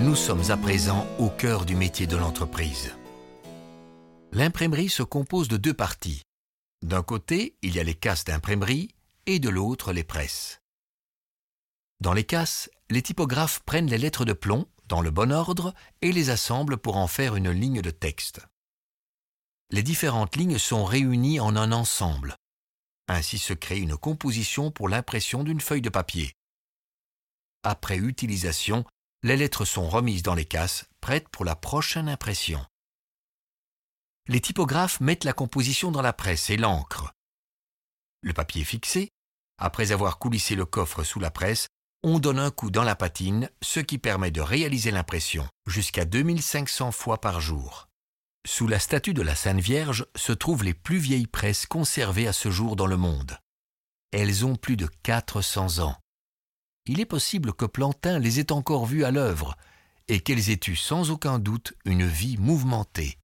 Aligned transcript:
Nous 0.00 0.16
sommes 0.16 0.50
à 0.50 0.56
présent 0.56 1.06
au 1.20 1.30
cœur 1.30 1.64
du 1.64 1.76
métier 1.76 2.08
de 2.08 2.16
l'entreprise. 2.16 2.92
L'imprimerie 4.32 4.88
se 4.88 5.04
compose 5.04 5.46
de 5.46 5.56
deux 5.56 5.72
parties. 5.72 6.22
D'un 6.82 7.04
côté, 7.04 7.56
il 7.62 7.76
y 7.76 7.78
a 7.78 7.84
les 7.84 7.94
casses 7.94 8.24
d'imprimerie 8.24 8.88
et 9.26 9.38
de 9.38 9.48
l'autre, 9.48 9.92
les 9.92 10.02
presses. 10.02 10.60
Dans 12.00 12.12
les 12.12 12.24
casses, 12.24 12.68
les 12.90 13.02
typographes 13.02 13.60
prennent 13.60 13.88
les 13.88 13.98
lettres 13.98 14.24
de 14.24 14.32
plomb 14.32 14.66
dans 14.88 15.00
le 15.00 15.12
bon 15.12 15.30
ordre 15.30 15.72
et 16.02 16.10
les 16.10 16.28
assemblent 16.28 16.76
pour 16.76 16.96
en 16.96 17.06
faire 17.06 17.36
une 17.36 17.50
ligne 17.50 17.80
de 17.80 17.90
texte. 17.90 18.40
Les 19.70 19.84
différentes 19.84 20.34
lignes 20.34 20.58
sont 20.58 20.84
réunies 20.84 21.38
en 21.38 21.54
un 21.54 21.70
ensemble. 21.70 22.36
Ainsi 23.06 23.38
se 23.38 23.52
crée 23.52 23.78
une 23.78 23.96
composition 23.96 24.72
pour 24.72 24.88
l'impression 24.88 25.44
d'une 25.44 25.60
feuille 25.60 25.82
de 25.82 25.88
papier. 25.88 26.32
Après 27.62 27.96
utilisation, 27.96 28.84
les 29.24 29.38
lettres 29.38 29.64
sont 29.64 29.88
remises 29.88 30.22
dans 30.22 30.34
les 30.34 30.44
casses, 30.44 30.84
prêtes 31.00 31.30
pour 31.30 31.46
la 31.46 31.56
prochaine 31.56 32.10
impression. 32.10 32.62
Les 34.28 34.42
typographes 34.42 35.00
mettent 35.00 35.24
la 35.24 35.32
composition 35.32 35.90
dans 35.90 36.02
la 36.02 36.12
presse 36.12 36.50
et 36.50 36.58
l'encre. 36.58 37.10
Le 38.20 38.34
papier 38.34 38.64
fixé. 38.64 39.08
Après 39.56 39.92
avoir 39.92 40.18
coulissé 40.18 40.54
le 40.54 40.66
coffre 40.66 41.04
sous 41.04 41.20
la 41.20 41.30
presse, 41.30 41.68
on 42.02 42.18
donne 42.18 42.38
un 42.38 42.50
coup 42.50 42.70
dans 42.70 42.84
la 42.84 42.96
patine, 42.96 43.48
ce 43.62 43.80
qui 43.80 43.96
permet 43.96 44.30
de 44.30 44.42
réaliser 44.42 44.90
l'impression 44.90 45.48
jusqu'à 45.66 46.04
2500 46.04 46.92
fois 46.92 47.18
par 47.18 47.40
jour. 47.40 47.88
Sous 48.46 48.66
la 48.66 48.78
statue 48.78 49.14
de 49.14 49.22
la 49.22 49.34
Sainte 49.34 49.60
Vierge 49.60 50.04
se 50.16 50.32
trouvent 50.32 50.64
les 50.64 50.74
plus 50.74 50.98
vieilles 50.98 51.26
presses 51.26 51.64
conservées 51.64 52.28
à 52.28 52.34
ce 52.34 52.50
jour 52.50 52.76
dans 52.76 52.86
le 52.86 52.98
monde. 52.98 53.38
Elles 54.12 54.44
ont 54.44 54.56
plus 54.56 54.76
de 54.76 54.86
400 55.02 55.78
ans. 55.78 55.96
Il 56.86 57.00
est 57.00 57.06
possible 57.06 57.54
que 57.54 57.64
Plantin 57.64 58.18
les 58.18 58.40
ait 58.40 58.52
encore 58.52 58.84
vues 58.84 59.04
à 59.04 59.10
l'œuvre 59.10 59.56
et 60.08 60.20
qu'elles 60.20 60.50
aient 60.50 60.60
eu 60.68 60.76
sans 60.76 61.10
aucun 61.10 61.38
doute 61.38 61.72
une 61.86 62.06
vie 62.06 62.36
mouvementée. 62.36 63.16